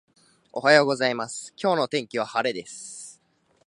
[0.51, 3.21] おはようございます、今日の天気は晴れです。